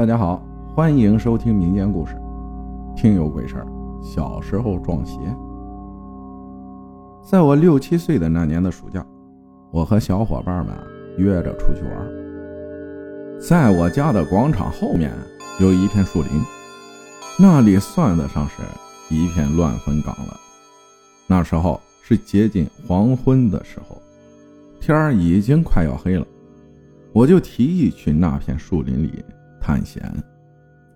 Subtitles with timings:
[0.00, 0.42] 大家好，
[0.74, 2.16] 欢迎收听民间故事。
[2.96, 3.66] 听有鬼事儿，
[4.02, 5.18] 小时候撞邪。
[7.22, 9.04] 在我六七岁的那年的暑假，
[9.70, 10.74] 我和小伙伴们
[11.18, 13.38] 约着出去玩。
[13.38, 15.12] 在我家的广场后面
[15.60, 16.30] 有一片树林，
[17.38, 18.62] 那里算得上是
[19.14, 20.34] 一片乱坟岗了。
[21.26, 24.00] 那时候是接近黄昏的时候，
[24.80, 26.26] 天儿已经快要黑了，
[27.12, 29.22] 我就提议去那片树林里。
[29.60, 30.02] 探险，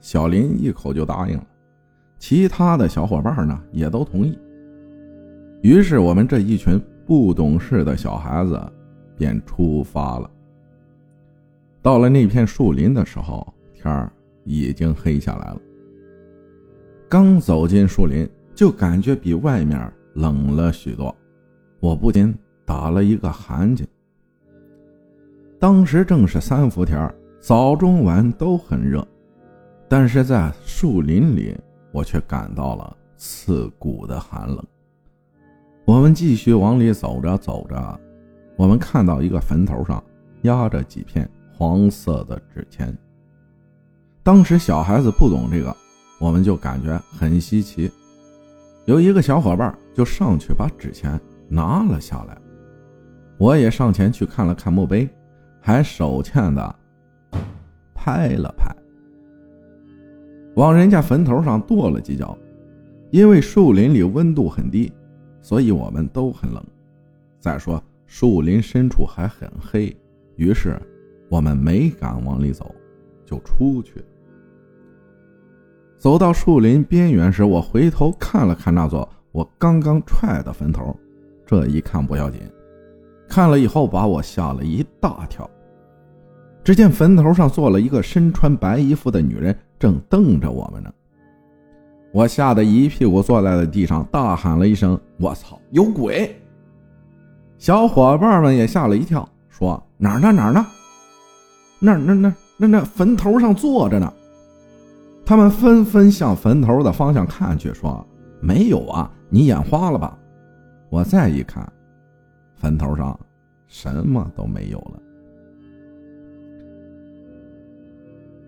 [0.00, 1.46] 小林一口就答应了，
[2.18, 4.36] 其他的小伙伴呢也都同意。
[5.62, 8.60] 于是我们这一群不懂事的小孩子
[9.16, 10.30] 便出发了。
[11.82, 14.10] 到了那片树林的时候，天儿
[14.44, 15.60] 已经黑下来了。
[17.08, 21.14] 刚走进树林，就感觉比外面冷了许多，
[21.78, 22.34] 我不禁
[22.64, 23.84] 打了一个寒噤。
[25.58, 27.14] 当时正是三伏天儿。
[27.46, 29.06] 早中晚都很热，
[29.88, 31.56] 但是在树林里，
[31.92, 34.60] 我却感到了刺骨的寒冷。
[35.84, 38.00] 我们继续往里走着走着，
[38.56, 40.02] 我们看到一个坟头上
[40.42, 42.92] 压着几片黄色的纸钱。
[44.24, 45.72] 当时小孩子不懂这个，
[46.18, 47.88] 我们就感觉很稀奇。
[48.86, 51.16] 有一个小伙伴就上去把纸钱
[51.48, 52.36] 拿了下来，
[53.38, 55.08] 我也上前去看了看墓碑，
[55.60, 56.74] 还手欠的。
[58.06, 58.72] 拍了拍，
[60.54, 62.38] 往人家坟头上跺了几脚。
[63.10, 64.92] 因为树林里温度很低，
[65.40, 66.64] 所以我们都很冷。
[67.40, 69.92] 再说树林深处还很黑，
[70.36, 70.80] 于是
[71.28, 72.72] 我们没敢往里走，
[73.24, 73.94] 就出去。
[75.98, 80.96] 走到树林边缘时，我回头看了看那座我刚刚踹的坟头，
[81.44, 82.40] 这一看不要紧，
[83.28, 85.48] 看了以后把我吓了一大跳。
[86.66, 90.92] 只见坟头上坐了一个身穿白衣服的女人，正瞪着我们呢。
[92.12, 96.36] 我吓得一屁股坐在了地上，大喊了一声：“我操，有鬼！”
[97.56, 100.32] 小伙伴们也吓了一跳，说：“哪儿呢？
[100.32, 100.66] 哪儿呢？
[101.78, 104.12] 那那那那那坟头上坐着呢。”
[105.24, 108.04] 他们纷纷向坟头的方向看去，说
[108.42, 110.18] ：“没有啊，你眼花了吧？”
[110.90, 111.64] 我再一看，
[112.56, 113.16] 坟头上
[113.68, 115.00] 什么都没有了。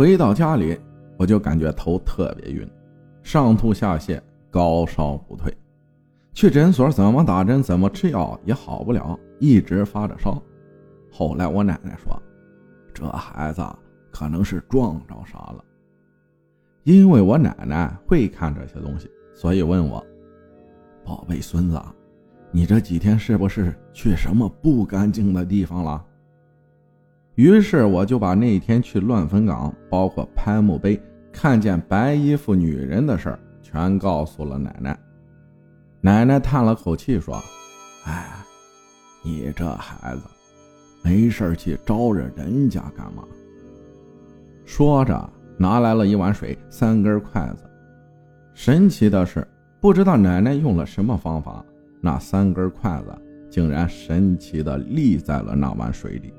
[0.00, 0.80] 回到家里，
[1.18, 2.66] 我就感觉头特别晕，
[3.22, 4.18] 上吐下泻，
[4.50, 5.54] 高烧不退。
[6.32, 10.42] 去诊所怎么打针怎么吃药也好不了，一直发着烧。
[11.12, 12.18] 后来我奶奶说，
[12.94, 13.62] 这孩子
[14.10, 15.62] 可能是撞着啥了。
[16.84, 20.02] 因为我奶奶会看这些东西，所以问我
[21.04, 21.78] ：“宝贝孙子，
[22.50, 26.02] 你这几天是不是去什么不干净的地方了？”
[27.40, 31.00] 于是我就把那天去乱坟岗，包括拍墓碑、
[31.32, 34.98] 看见白衣服女人的事儿，全告诉了奶奶。
[36.02, 37.42] 奶奶叹了口气说
[38.04, 38.30] ：“哎，
[39.24, 40.22] 你这孩子，
[41.02, 43.24] 没事去招惹人家干嘛？”
[44.66, 47.64] 说着，拿来了一碗水、三根筷子。
[48.52, 49.48] 神奇的是，
[49.80, 51.64] 不知道奶奶用了什么方法，
[52.02, 53.18] 那三根筷子
[53.48, 56.34] 竟然神奇的立在了那碗水里。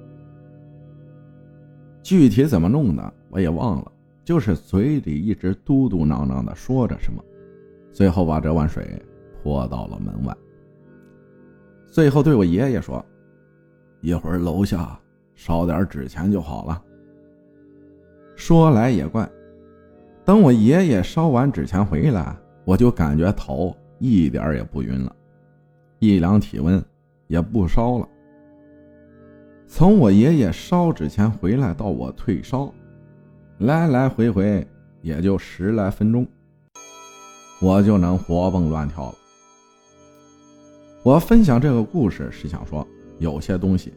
[2.03, 3.91] 具体怎么弄的我也忘了，
[4.23, 7.23] 就是嘴里一直嘟嘟囔囔的说着什么，
[7.91, 9.01] 最后把这碗水
[9.41, 10.35] 泼到了门外。
[11.87, 13.05] 最后对我爷爷说
[14.01, 14.97] ：“一会儿楼下
[15.35, 16.81] 烧点纸钱就好了。”
[18.35, 19.29] 说来也怪，
[20.25, 22.35] 等我爷爷烧完纸钱回来，
[22.65, 25.15] 我就感觉头一点也不晕了，
[25.99, 26.83] 一量体温
[27.27, 28.07] 也不烧了。
[29.73, 32.71] 从我爷爷烧纸钱回来到我退烧，
[33.59, 34.67] 来来回回
[35.01, 36.27] 也就十来分钟，
[37.61, 39.15] 我就能活蹦乱跳了。
[41.03, 42.85] 我分享这个故事是想说，
[43.17, 43.93] 有些东西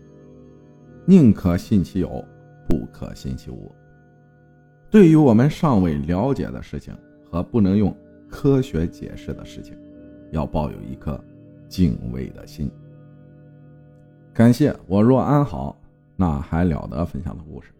[1.07, 2.25] 宁可信其有，
[2.69, 3.71] 不可信其无。
[4.89, 6.97] 对于我们尚未了解的事情
[7.29, 7.95] 和不能用
[8.31, 9.77] 科学解释的事情，
[10.31, 11.21] 要抱有一颗
[11.69, 12.71] 敬畏的心。
[14.35, 15.81] 感谢我若安好，
[16.17, 17.73] 那还了得分享的故事。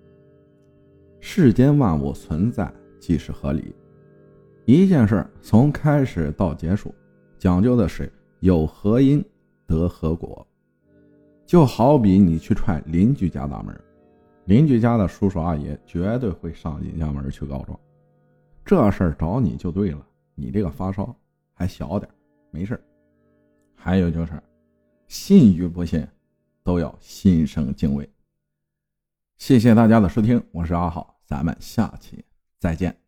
[1.19, 3.75] 世间万物存在即是合理，
[4.65, 6.95] 一件事从开始到结束，
[7.39, 9.23] 讲究的是有合因
[9.67, 10.47] 得合果。
[11.45, 13.77] 就好比你去踹邻居家大门，
[14.45, 17.77] 邻居家的叔叔阿姨绝对会上你家门去告状，
[18.65, 20.07] 这事儿找你就对了。
[20.37, 21.13] 你这个发烧
[21.53, 22.09] 还小点，
[22.53, 22.81] 没事儿
[23.75, 24.41] 还有就是，
[25.09, 26.07] 信与不信。
[26.65, 28.09] 都要心生敬畏。
[29.37, 31.21] 谢谢大家的收听，我是阿浩。
[31.27, 32.25] 咱们下期
[32.59, 33.04] 再见。